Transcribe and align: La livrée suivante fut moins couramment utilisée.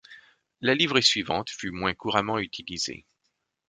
La 0.61 0.73
livrée 0.73 1.03
suivante 1.03 1.51
fut 1.51 1.69
moins 1.69 1.93
couramment 1.93 2.39
utilisée. 2.39 3.05